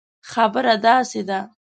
[0.31, 1.39] خبره داسي ده